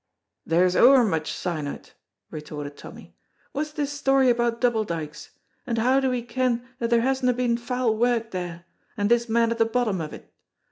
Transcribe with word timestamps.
"There's 0.47 0.75
ower 0.75 1.03
much 1.03 1.31
sign 1.31 1.67
o't," 1.67 1.93
retorted 2.31 2.75
Tommy. 2.75 3.15
"What's 3.51 3.71
this 3.71 3.91
story 3.91 4.31
about 4.31 4.59
Double 4.59 4.83
Dykes? 4.83 5.29
And 5.67 5.77
how 5.77 5.99
do 5.99 6.09
we 6.09 6.23
ken 6.23 6.67
that 6.79 6.89
there 6.89 7.01
hasna 7.01 7.33
been 7.33 7.55
foul 7.55 7.95
work 7.95 8.31
there, 8.31 8.65
and 8.97 9.11
this 9.11 9.29
man 9.29 9.51
at 9.51 9.59
the 9.59 9.65
bottom 9.65 10.01
o't? 10.01 10.23